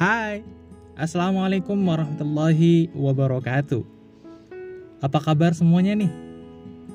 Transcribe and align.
Hai, 0.00 0.40
Assalamualaikum 0.96 1.76
warahmatullahi 1.76 2.88
wabarakatuh. 2.96 3.84
Apa 5.04 5.20
kabar 5.20 5.52
semuanya 5.52 5.92
nih? 5.92 6.08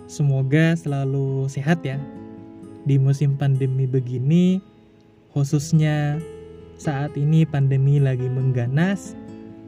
Semoga 0.10 0.74
selalu 0.74 1.46
sehat 1.46 1.86
ya. 1.86 2.02
Di 2.82 2.98
musim 2.98 3.38
pandemi 3.38 3.86
begini, 3.86 4.58
khususnya 5.30 6.18
saat 6.82 7.14
ini 7.14 7.46
pandemi 7.46 8.02
lagi 8.02 8.26
mengganas, 8.26 9.14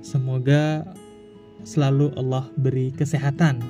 semoga 0.02 0.82
selalu 1.62 2.10
Allah 2.18 2.50
beri 2.58 2.90
kesehatan 2.90 3.62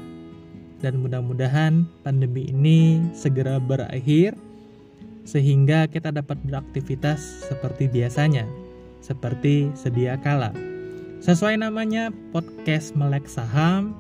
dan 0.80 0.94
mudah-mudahan 0.96 1.84
pandemi 2.08 2.56
ini 2.56 3.04
segera 3.12 3.60
berakhir 3.60 4.32
sehingga 5.28 5.92
kita 5.92 6.16
dapat 6.16 6.40
beraktivitas 6.48 7.52
seperti 7.52 7.92
biasanya 7.92 8.48
seperti 9.02 9.72
sedia 9.74 10.18
kala. 10.20 10.52
Sesuai 11.22 11.58
namanya 11.58 12.14
podcast 12.30 12.94
Melek 12.94 13.26
Saham, 13.26 13.98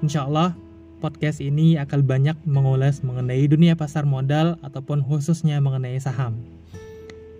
insya 0.00 0.24
Allah 0.24 0.54
podcast 1.00 1.40
ini 1.40 1.80
akan 1.80 2.04
banyak 2.04 2.36
mengulas 2.44 3.00
mengenai 3.00 3.48
dunia 3.48 3.72
pasar 3.74 4.04
modal 4.04 4.60
ataupun 4.60 5.00
khususnya 5.00 5.58
mengenai 5.58 5.96
saham. 5.96 6.36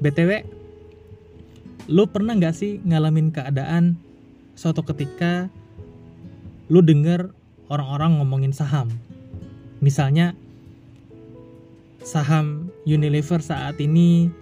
BTW, 0.01 0.49
lu 1.87 2.09
pernah 2.09 2.33
nggak 2.35 2.57
sih 2.57 2.81
ngalamin 2.89 3.31
keadaan 3.31 4.01
suatu 4.57 4.81
ketika 4.81 5.53
lu 6.73 6.81
denger 6.81 7.31
orang-orang 7.69 8.17
ngomongin 8.19 8.57
saham? 8.57 8.89
Misalnya, 9.85 10.33
saham 12.01 12.73
Unilever 12.89 13.45
saat 13.45 13.77
ini 13.77 14.33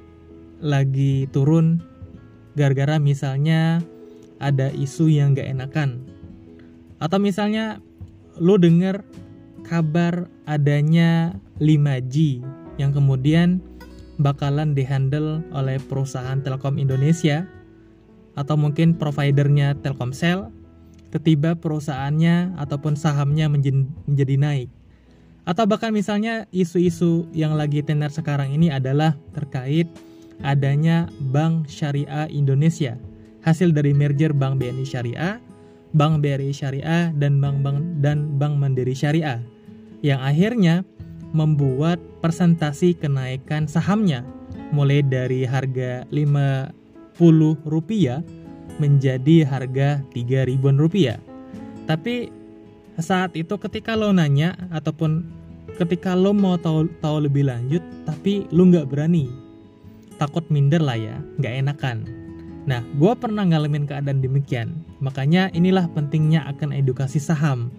lagi 0.62 1.26
turun 1.34 1.82
gara-gara 2.58 2.98
misalnya 2.98 3.78
ada 4.42 4.74
isu 4.74 5.06
yang 5.06 5.38
gak 5.38 5.46
enakan. 5.46 6.02
Atau 6.98 7.22
misalnya 7.22 7.78
lo 8.42 8.58
denger 8.58 9.06
kabar 9.62 10.26
adanya 10.50 11.38
5G 11.62 12.42
yang 12.82 12.90
kemudian 12.90 13.62
bakalan 14.18 14.74
dihandle 14.74 15.46
oleh 15.54 15.78
perusahaan 15.86 16.42
Telkom 16.42 16.82
Indonesia 16.82 17.46
atau 18.34 18.58
mungkin 18.58 18.98
providernya 18.98 19.78
Telkomsel 19.78 20.50
ketiba 21.14 21.56
perusahaannya 21.56 22.58
ataupun 22.58 22.94
sahamnya 22.98 23.48
menjadi 23.48 24.36
naik. 24.38 24.70
Atau 25.48 25.64
bahkan 25.64 25.96
misalnya 25.96 26.44
isu-isu 26.52 27.24
yang 27.32 27.56
lagi 27.56 27.80
tenar 27.80 28.12
sekarang 28.12 28.52
ini 28.52 28.68
adalah 28.68 29.16
terkait 29.32 29.88
adanya 30.42 31.10
Bank 31.32 31.66
Syariah 31.66 32.30
Indonesia, 32.30 32.94
hasil 33.42 33.74
dari 33.74 33.94
merger 33.94 34.30
Bank 34.34 34.58
BNI 34.62 34.86
Syariah, 34.86 35.40
Bank 35.96 36.20
BRI 36.20 36.52
Syariah 36.52 37.14
dan 37.16 37.40
Bank 37.40 37.64
Bank 37.64 37.78
dan 38.04 38.36
Bank 38.36 38.60
Mandiri 38.60 38.92
Syariah 38.92 39.40
yang 40.04 40.20
akhirnya 40.20 40.84
membuat 41.32 41.96
presentasi 42.20 42.96
kenaikan 42.96 43.64
sahamnya 43.68 44.24
mulai 44.72 45.00
dari 45.00 45.48
harga 45.48 46.04
50 46.12 46.72
rupiah 47.64 48.20
menjadi 48.76 49.48
harga 49.48 50.04
3 50.12 50.48
ribuan 50.48 50.76
rupiah. 50.76 51.16
Tapi 51.88 52.28
saat 53.00 53.32
itu 53.32 53.56
ketika 53.56 53.96
lo 53.96 54.12
nanya 54.12 54.54
ataupun 54.68 55.24
ketika 55.80 56.12
lo 56.12 56.36
mau 56.36 56.60
tahu 56.60 56.90
tahu 57.00 57.30
lebih 57.30 57.46
lanjut 57.46 57.80
tapi 58.02 58.44
lo 58.50 58.66
nggak 58.66 58.90
berani 58.90 59.30
takut 60.18 60.44
minder 60.50 60.82
lah 60.82 60.98
ya, 60.98 61.16
nggak 61.38 61.54
enakan. 61.64 61.98
Nah, 62.68 62.84
gue 63.00 63.12
pernah 63.16 63.48
ngalamin 63.48 63.88
keadaan 63.88 64.20
demikian. 64.20 64.84
Makanya 65.00 65.48
inilah 65.56 65.88
pentingnya 65.96 66.44
akan 66.52 66.76
edukasi 66.76 67.16
saham. 67.16 67.72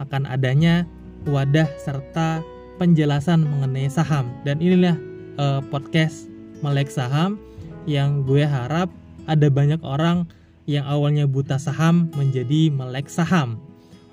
Akan 0.00 0.24
adanya 0.24 0.88
wadah 1.28 1.68
serta 1.76 2.40
penjelasan 2.80 3.44
mengenai 3.44 3.92
saham. 3.92 4.32
Dan 4.48 4.64
inilah 4.64 4.96
uh, 5.36 5.60
podcast 5.68 6.24
Melek 6.64 6.88
Saham 6.88 7.36
yang 7.84 8.24
gue 8.24 8.48
harap 8.48 8.88
ada 9.28 9.52
banyak 9.52 9.84
orang 9.84 10.24
yang 10.64 10.88
awalnya 10.88 11.28
buta 11.28 11.60
saham 11.60 12.08
menjadi 12.16 12.72
melek 12.72 13.12
saham. 13.12 13.60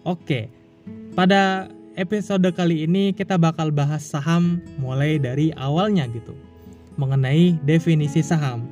Oke, 0.04 0.52
pada 1.16 1.72
episode 1.96 2.44
kali 2.52 2.84
ini 2.84 3.16
kita 3.16 3.40
bakal 3.40 3.72
bahas 3.72 4.04
saham 4.04 4.60
mulai 4.76 5.16
dari 5.16 5.56
awalnya 5.56 6.04
gitu 6.12 6.36
mengenai 6.96 7.60
definisi 7.64 8.24
saham. 8.24 8.68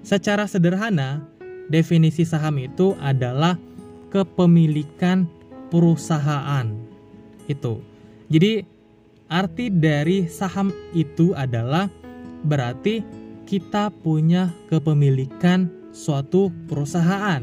Secara 0.00 0.48
sederhana, 0.48 1.24
definisi 1.68 2.24
saham 2.24 2.56
itu 2.60 2.96
adalah 2.98 3.60
kepemilikan 4.10 5.28
perusahaan. 5.68 6.66
Itu. 7.46 7.82
Jadi 8.30 8.62
arti 9.30 9.70
dari 9.70 10.26
saham 10.30 10.74
itu 10.94 11.32
adalah 11.34 11.90
berarti 12.46 13.02
kita 13.46 13.90
punya 13.90 14.54
kepemilikan 14.70 15.66
suatu 15.90 16.54
perusahaan. 16.70 17.42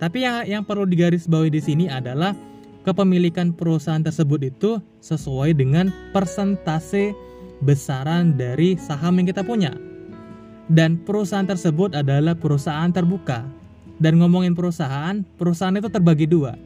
Tapi 0.00 0.18
yang 0.24 0.42
yang 0.48 0.62
perlu 0.64 0.88
digarisbawahi 0.88 1.52
di 1.52 1.60
sini 1.62 1.84
adalah 1.86 2.34
kepemilikan 2.82 3.54
perusahaan 3.54 4.02
tersebut 4.02 4.50
itu 4.50 4.82
sesuai 4.98 5.54
dengan 5.54 5.92
persentase 6.10 7.14
besaran 7.62 8.34
dari 8.34 8.74
saham 8.76 9.22
yang 9.22 9.30
kita 9.30 9.46
punya. 9.46 9.72
Dan 10.66 10.98
perusahaan 11.02 11.46
tersebut 11.46 11.94
adalah 11.94 12.34
perusahaan 12.34 12.90
terbuka. 12.90 13.46
Dan 14.02 14.18
ngomongin 14.18 14.58
perusahaan, 14.58 15.22
perusahaan 15.38 15.74
itu 15.78 15.86
terbagi 15.86 16.26
dua. 16.26 16.58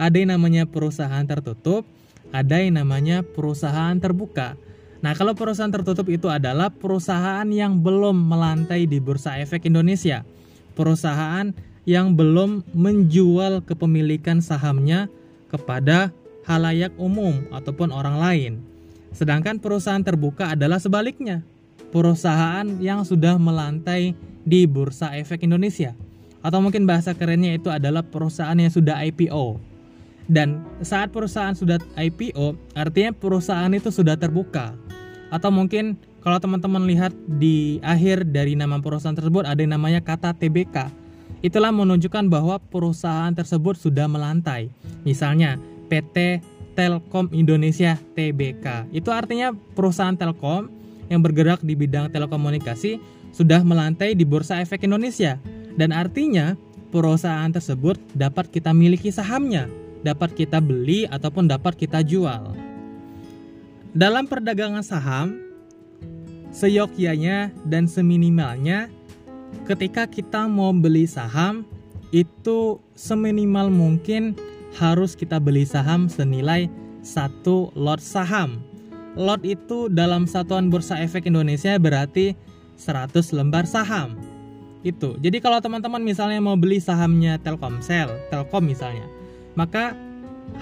Ada 0.00 0.16
yang 0.24 0.32
namanya 0.38 0.64
perusahaan 0.64 1.24
tertutup, 1.28 1.84
ada 2.32 2.56
yang 2.60 2.80
namanya 2.80 3.20
perusahaan 3.20 3.92
terbuka. 4.00 4.56
Nah, 4.98 5.14
kalau 5.14 5.36
perusahaan 5.36 5.70
tertutup 5.70 6.08
itu 6.10 6.26
adalah 6.26 6.72
perusahaan 6.72 7.46
yang 7.46 7.78
belum 7.78 8.18
melantai 8.18 8.88
di 8.88 8.98
Bursa 8.98 9.38
Efek 9.38 9.68
Indonesia. 9.68 10.26
Perusahaan 10.74 11.52
yang 11.88 12.14
belum 12.14 12.68
menjual 12.76 13.64
kepemilikan 13.64 14.42
sahamnya 14.42 15.08
kepada 15.48 16.12
halayak 16.44 16.92
umum 16.96 17.44
ataupun 17.52 17.92
orang 17.92 18.16
lain. 18.16 18.52
Sedangkan 19.12 19.58
perusahaan 19.58 20.02
terbuka 20.02 20.54
adalah 20.54 20.78
sebaliknya. 20.78 21.44
Perusahaan 21.88 22.66
yang 22.78 23.02
sudah 23.02 23.40
melantai 23.40 24.12
di 24.44 24.68
Bursa 24.68 25.16
Efek 25.16 25.44
Indonesia. 25.44 25.96
Atau 26.44 26.62
mungkin 26.62 26.84
bahasa 26.86 27.16
kerennya 27.16 27.56
itu 27.56 27.68
adalah 27.72 28.04
perusahaan 28.04 28.56
yang 28.56 28.70
sudah 28.70 29.00
IPO. 29.08 29.58
Dan 30.28 30.60
saat 30.84 31.08
perusahaan 31.08 31.56
sudah 31.56 31.80
IPO, 31.96 32.76
artinya 32.76 33.16
perusahaan 33.16 33.72
itu 33.72 33.88
sudah 33.88 34.20
terbuka. 34.20 34.76
Atau 35.32 35.48
mungkin 35.48 35.96
kalau 36.20 36.36
teman-teman 36.36 36.84
lihat 36.84 37.16
di 37.40 37.80
akhir 37.80 38.28
dari 38.28 38.52
nama 38.52 38.76
perusahaan 38.76 39.16
tersebut 39.16 39.48
ada 39.48 39.60
yang 39.60 39.72
namanya 39.80 40.04
kata 40.04 40.36
TBK. 40.36 40.92
Itulah 41.40 41.72
menunjukkan 41.72 42.28
bahwa 42.28 42.60
perusahaan 42.60 43.32
tersebut 43.32 43.80
sudah 43.80 44.04
melantai. 44.10 44.68
Misalnya 45.08 45.56
PT 45.88 46.44
Telkom 46.78 47.26
Indonesia 47.34 47.98
TBK. 48.14 48.94
Itu 48.94 49.10
artinya 49.10 49.50
perusahaan 49.74 50.14
Telkom 50.14 50.70
yang 51.10 51.18
bergerak 51.18 51.58
di 51.66 51.74
bidang 51.74 52.06
telekomunikasi 52.14 53.02
sudah 53.34 53.66
melantai 53.66 54.14
di 54.14 54.22
Bursa 54.22 54.62
Efek 54.62 54.86
Indonesia. 54.86 55.42
Dan 55.74 55.90
artinya 55.90 56.54
perusahaan 56.94 57.50
tersebut 57.50 57.98
dapat 58.14 58.46
kita 58.54 58.70
miliki 58.70 59.10
sahamnya, 59.10 59.66
dapat 60.06 60.38
kita 60.38 60.62
beli 60.62 61.10
ataupun 61.10 61.50
dapat 61.50 61.74
kita 61.74 61.98
jual. 62.06 62.54
Dalam 63.90 64.30
perdagangan 64.30 64.86
saham, 64.86 65.34
seyogyanya 66.54 67.50
dan 67.66 67.90
seminimalnya 67.90 68.86
ketika 69.66 70.06
kita 70.06 70.46
mau 70.46 70.70
beli 70.70 71.10
saham 71.10 71.66
itu 72.14 72.78
seminimal 72.94 73.66
mungkin 73.66 74.38
harus 74.76 75.16
kita 75.16 75.40
beli 75.40 75.64
saham 75.64 76.10
senilai 76.10 76.68
satu 77.00 77.72
lot 77.72 78.02
saham. 78.02 78.60
Lot 79.16 79.42
itu 79.42 79.88
dalam 79.88 80.28
satuan 80.28 80.68
bursa 80.68 81.00
efek 81.00 81.26
Indonesia 81.26 81.74
berarti 81.80 82.36
100 82.78 83.34
lembar 83.34 83.64
saham. 83.66 84.14
Itu. 84.86 85.18
Jadi 85.18 85.42
kalau 85.42 85.58
teman-teman 85.58 85.98
misalnya 85.98 86.38
mau 86.38 86.54
beli 86.54 86.78
sahamnya 86.78 87.34
Telkomsel, 87.42 88.14
Telkom 88.30 88.70
misalnya, 88.70 89.10
maka 89.58 89.98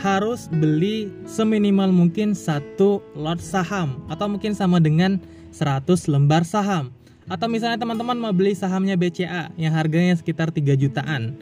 harus 0.00 0.48
beli 0.50 1.12
seminimal 1.28 1.92
mungkin 1.92 2.32
satu 2.32 3.04
lot 3.14 3.38
saham 3.38 4.02
atau 4.08 4.26
mungkin 4.26 4.56
sama 4.56 4.80
dengan 4.80 5.20
100 5.52 6.08
lembar 6.08 6.42
saham. 6.48 6.90
Atau 7.26 7.50
misalnya 7.50 7.76
teman-teman 7.82 8.16
mau 8.16 8.32
beli 8.32 8.54
sahamnya 8.54 8.94
BCA 8.94 9.50
yang 9.58 9.74
harganya 9.74 10.14
sekitar 10.14 10.48
3 10.54 10.78
jutaan. 10.78 11.34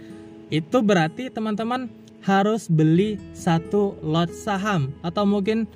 Itu 0.48 0.80
berarti 0.80 1.28
teman-teman 1.28 1.92
harus 2.24 2.72
beli 2.72 3.20
satu 3.36 4.00
lot 4.00 4.32
saham 4.32 4.90
atau 5.04 5.28
mungkin 5.28 5.68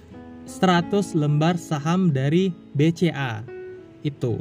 100 0.49 1.13
lembar 1.13 1.61
saham 1.61 2.09
dari 2.09 2.57
BCA. 2.73 3.45
Itu. 4.01 4.41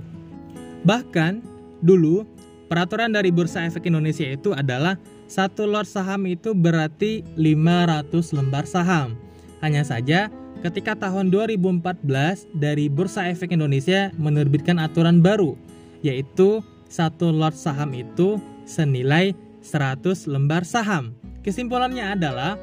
Bahkan 0.87 1.43
dulu 1.83 2.23
peraturan 2.71 3.11
dari 3.11 3.27
Bursa 3.27 3.67
Efek 3.67 3.91
Indonesia 3.91 4.23
itu 4.23 4.55
adalah 4.55 4.95
satu 5.27 5.67
lot 5.67 5.83
saham 5.83 6.23
itu 6.23 6.55
berarti 6.55 7.27
500 7.35 8.31
lembar 8.31 8.63
saham. 8.63 9.19
Hanya 9.59 9.83
saja 9.83 10.31
ketika 10.63 10.95
tahun 10.95 11.27
2014 11.27 12.07
dari 12.55 12.87
Bursa 12.87 13.27
Efek 13.27 13.51
Indonesia 13.51 14.15
menerbitkan 14.15 14.79
aturan 14.79 15.19
baru 15.19 15.59
yaitu 15.99 16.63
satu 16.87 17.35
lot 17.35 17.51
saham 17.51 17.91
itu 17.91 18.39
senilai 18.63 19.35
100 19.59 20.31
lembar 20.31 20.63
saham. 20.63 21.11
Kesimpulannya 21.47 22.19
adalah 22.19 22.59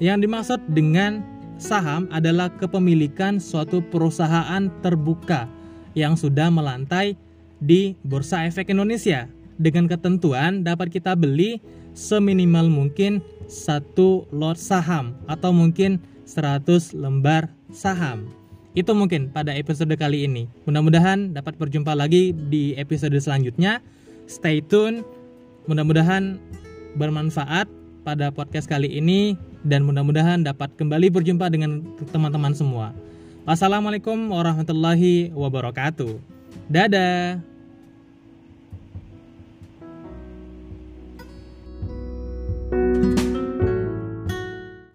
yang 0.00 0.24
dimaksud 0.24 0.72
dengan 0.72 1.20
saham 1.60 2.08
adalah 2.08 2.48
kepemilikan 2.48 3.36
suatu 3.36 3.84
perusahaan 3.84 4.72
terbuka 4.80 5.44
yang 5.92 6.16
sudah 6.16 6.48
melantai 6.48 7.12
di 7.60 7.92
Bursa 8.00 8.48
Efek 8.48 8.72
Indonesia. 8.72 9.28
Dengan 9.60 9.84
ketentuan 9.84 10.64
dapat 10.64 10.88
kita 10.88 11.12
beli 11.12 11.60
seminimal 11.92 12.72
mungkin 12.72 13.20
satu 13.52 14.24
lot 14.32 14.56
saham 14.56 15.12
atau 15.28 15.52
mungkin 15.52 16.00
100 16.24 16.96
lembar 16.96 17.52
saham. 17.68 18.32
Itu 18.72 18.96
mungkin 18.96 19.28
pada 19.28 19.52
episode 19.52 19.92
kali 19.92 20.24
ini. 20.24 20.48
Mudah-mudahan 20.64 21.36
dapat 21.36 21.60
berjumpa 21.60 21.92
lagi 21.92 22.32
di 22.32 22.72
episode 22.80 23.18
selanjutnya. 23.20 23.84
Stay 24.24 24.64
tune. 24.64 25.04
Mudah-mudahan 25.68 26.40
bermanfaat 26.96 27.68
pada 28.06 28.32
podcast 28.32 28.64
kali 28.64 28.88
ini 28.88 29.36
dan 29.66 29.84
mudah-mudahan 29.84 30.46
dapat 30.46 30.72
kembali 30.80 31.12
berjumpa 31.12 31.50
dengan 31.52 31.84
teman-teman 32.08 32.54
semua. 32.56 32.96
Wassalamualaikum 33.44 34.32
warahmatullahi 34.32 35.32
wabarakatuh. 35.36 36.16
Dadah. 36.68 37.57